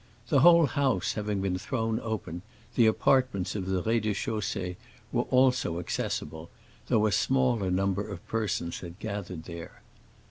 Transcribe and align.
The 0.29 0.39
whole 0.39 0.65
house 0.65 1.13
having 1.13 1.41
been 1.41 1.59
thrown 1.59 1.99
open, 1.99 2.41
the 2.73 2.87
apartments 2.87 3.55
of 3.55 3.67
the 3.67 3.83
rez 3.83 4.01
de 4.01 4.13
chaussée 4.15 4.75
were 5.11 5.27
also 5.29 5.77
accessible, 5.79 6.49
though 6.87 7.05
a 7.05 7.11
smaller 7.11 7.69
number 7.69 8.09
of 8.09 8.27
persons 8.27 8.79
had 8.79 8.97
gathered 8.97 9.43
there. 9.43 9.83